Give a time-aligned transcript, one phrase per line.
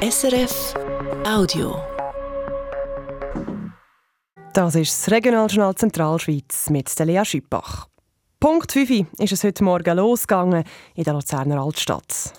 [0.00, 0.74] SRF
[1.26, 1.74] Audio.
[4.54, 7.88] Das ist das Regionaljournal Zentralschweiz mit Lea Schüppach.
[8.38, 10.62] Punkt 5 ist es heute Morgen losgegangen
[10.94, 12.32] in der Luzerner Altstadt.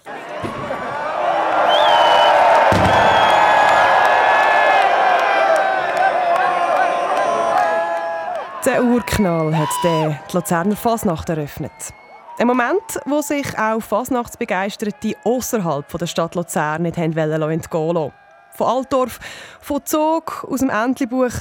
[8.66, 11.94] Der Urknall hat die Luzerner Fasnacht eröffnet.
[12.40, 18.14] Ein Moment, wo sich auch Fasnachtsbegeisterte außerhalb der Stadt Luzern nicht entgehen lassen.
[18.54, 19.20] Von Altdorf,
[19.60, 21.34] von Zug, aus dem Entlebuch,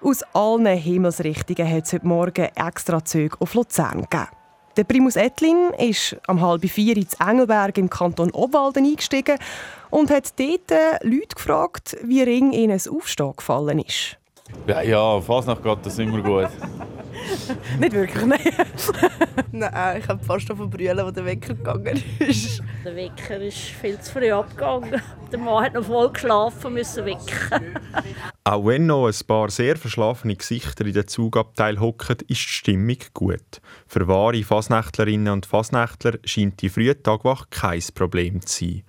[0.00, 4.28] aus allen Himmelsrichtungen hat es heute Morgen extra Züge auf Luzern gegeben.
[4.78, 9.38] Der Primus Etlin ist am halb vier ins Engelberg im Kanton Obwalden eingestiegen
[9.90, 14.16] und hat dort Leute gefragt, wie ring ihnen das Aufstehen gefallen ist.
[14.66, 16.48] Ja, ja Fasnacht geht das immer gut.
[17.78, 18.40] Nicht wirklich, nein.
[19.52, 22.62] nein, ich habe fast verbrüllen, als der Wecker gegangen ist.
[22.84, 25.00] Der Wecker ist viel zu früh abgegangen.
[25.30, 27.76] Der Mann hat noch voll geschlafen, müssen wecken.
[28.44, 32.98] Auch wenn noch ein paar sehr verschlafene Gesichter in der Zugabteil hocken, ist die Stimmung
[33.12, 33.60] gut.
[33.86, 38.84] Für wahre Fasnächtlerinnen und Fasnächtler scheint die frühe Tagwache kein Problem zu sein.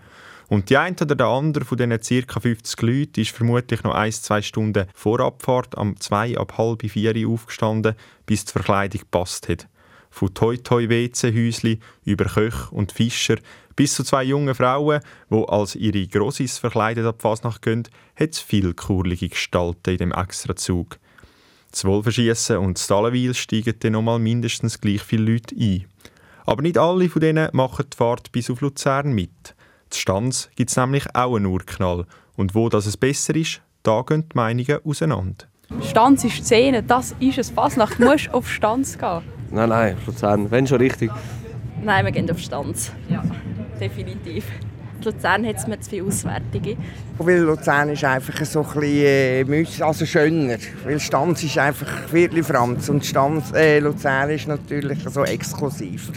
[0.50, 2.40] Und die eine oder der andere von diesen ca.
[2.40, 7.28] 50 Leuten ist vermutlich noch ein, zwei Stunden vor Abfahrt am 2 ab halb vier
[7.28, 9.68] aufgestanden, bis die Verkleidung passt hat.
[10.10, 13.36] Von Toi Toi WC-Häusli über Köch und Fischer
[13.76, 17.88] bis zu zwei jungen Frauen, die als ihre Grossis verkleidet ab Fasnacht gehen,
[18.20, 20.98] hat es viele kurlige Gestalten in dem Extrazug.
[21.72, 25.86] Das Wolfenschiessen und das Tallenwil steigen dann nochmal mindestens gleich viele Leute ein.
[26.46, 29.56] Aber nicht alle von denen machen die Fahrt bis auf Luzern mit.
[29.90, 32.06] Zu Stanz gibt es nämlich auch einen Urknall.
[32.36, 35.46] Und wo das es besser ist, da gehen die Meinungen auseinander.
[35.82, 37.50] Stanz ist Szene, das ist es.
[37.50, 39.22] Fasnacht, du musst auf Stanz gehen.
[39.52, 41.12] Nein, nein, Luzern, wenn schon richtig.
[41.82, 42.92] Nein, wir gehen auf Stanz.
[43.10, 43.24] Ja,
[43.80, 44.46] definitiv.
[44.98, 46.78] In Luzern hat es mir zu viele Auswärtige.
[47.18, 50.58] Weil Luzern ist einfach so ein bisschen, äh, also schöner.
[50.84, 56.12] Weil Stanz ist einfach wirklich Franz und Stanz, äh, Luzern ist natürlich so exklusiv.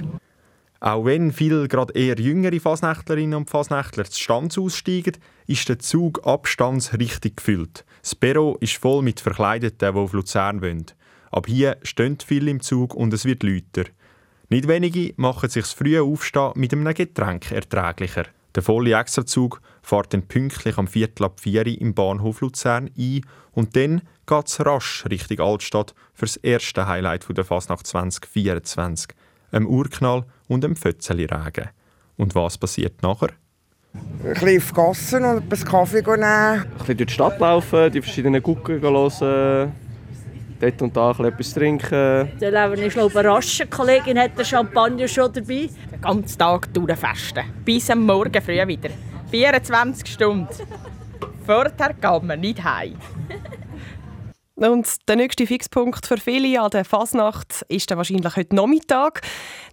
[0.82, 5.16] Auch wenn viele gerade eher jüngere Fasnächtlerinnen und Fasnächtler zu Stanz aussteigen,
[5.46, 7.84] ist der Zug Abstands richtig gefüllt.
[8.02, 10.86] Das Büro ist voll mit Verkleideten, die auf Luzern wollen.
[11.30, 13.88] Ab hier stehen viele im Zug und es wird lauter.
[14.48, 18.24] Nicht wenige machen sich das frühe Aufstehen mit einem Getränk erträglicher.
[18.56, 23.20] Der volle Extrazug fährt dann pünktlich am Viertel ab 4 im Bahnhof Luzern ein
[23.52, 29.14] und dann geht es rasch Richtung Altstadt für das erste Highlight der Fasnacht 2024
[29.52, 31.70] einem Urknall und einem Fötzeli-Regen.
[32.16, 33.30] Und was passiert nachher?
[33.94, 36.22] Ein bisschen auf Gassen und etwas Kaffee nehmen.
[36.22, 39.72] Ein bisschen durch die Stadt laufen, die verschiedenen Gucken hören,
[40.60, 42.30] dort und da etwas trinken.
[42.38, 43.66] Dann werden wir noch überraschen.
[43.66, 45.68] Die Kollegin hat den Champagner schon dabei.
[45.90, 47.44] Den ganzen Tag durchfesten.
[47.64, 48.90] Bis am Morgen früh wieder.
[49.30, 50.48] 24 Stunden.
[51.44, 52.94] Vorher gehen wir nicht heim.
[54.62, 59.22] Und der nächste Fixpunkt für viele an der Fasnacht ist dann wahrscheinlich heute Nachmittag.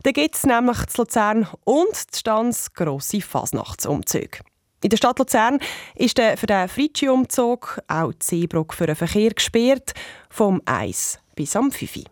[0.01, 4.39] Da gibt es nämlich zu Luzern und zu Stanz grosse Fasnachtsumzüge.
[4.81, 5.59] In der Stadt Luzern
[5.93, 9.93] ist der für den Fritschi-Umzug auch die Seebrücke für den Verkehr gesperrt,
[10.27, 12.05] vom 1 bis am 5.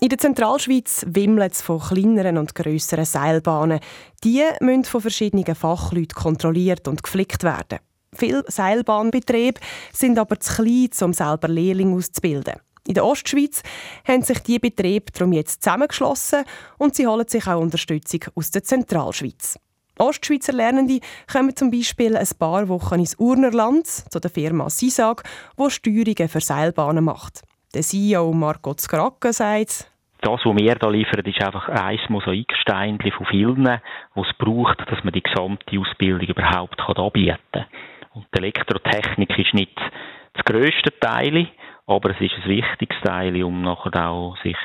[0.00, 3.80] In der Zentralschweiz wimmelt es von kleineren und grösseren Seilbahnen.
[4.24, 7.80] Die müssen von verschiedenen Fachleuten kontrolliert und geflickt werden.
[8.16, 9.60] Viele Seilbahnbetriebe
[9.92, 12.54] sind aber zu klein, um selber Lehrlinge auszubilden.
[12.86, 13.62] In der Ostschweiz
[14.06, 16.44] haben sich die Betriebe darum jetzt zusammengeschlossen
[16.78, 19.58] und sie holen sich auch Unterstützung aus der Zentralschweiz.
[19.98, 21.00] Ostschweizer Lernende
[21.30, 25.24] kommen zum Beispiel ein paar Wochen ins Urnerland zu der Firma Sisag,
[25.58, 27.42] die Steuerungen für Seilbahnen macht.
[27.74, 29.90] Der CEO Marco Zkracke sagt,
[30.20, 33.64] das, was wir hier liefern, ist einfach ein Mosaikstein von vielen,
[34.14, 37.66] was es braucht, dass man die gesamte Ausbildung überhaupt anbieten kann.
[38.16, 39.76] Und die Elektrotechnik ist nicht
[40.32, 41.48] das grösste Teil,
[41.86, 44.56] aber es ist ein wichtiges Teil, um nachher auch sich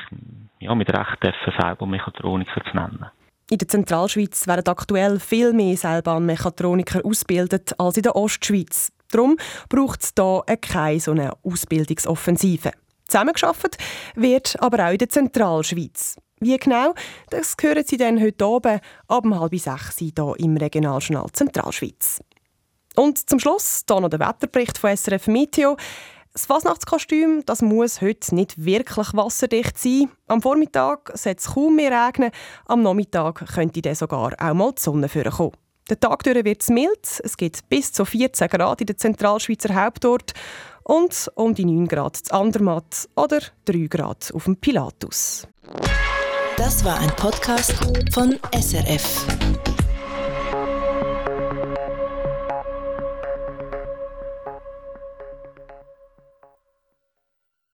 [0.58, 3.06] ja, mit Recht Seilbahnmechatroniker zu nennen.
[3.50, 8.90] In der Zentralschweiz werden aktuell viel mehr Seilbahnmechatroniker ausgebildet als in der Ostschweiz.
[9.10, 9.36] Darum
[9.68, 12.70] braucht es hier keine so eine Ausbildungsoffensive.
[13.06, 13.76] Zusammengearbeitet
[14.14, 16.16] wird aber auch in der Zentralschweiz.
[16.40, 16.94] Wie genau,
[17.28, 22.22] das hören Sie dann heute oben ab halb sechs hier im Regionaljournal Zentralschweiz.
[22.96, 25.76] Und zum Schluss hier noch der Wetterbericht von SRF Meteo.
[26.32, 30.10] Das Fasnachtskostüm das muss heute nicht wirklich wasserdicht sein.
[30.28, 32.30] Am Vormittag sollte es kaum mehr regnen,
[32.66, 35.52] am Nachmittag könnte dann sogar auch mal die Sonne vorkommen.
[35.90, 40.32] Der Tag wird es mild, es gibt bis zu 14 Grad in der Zentralschweizer Hauptort
[40.84, 45.46] und um die 9 Grad zu Andermatt oder 3 Grad auf dem Pilatus.
[46.56, 47.74] Das war ein Podcast
[48.12, 49.26] von SRF.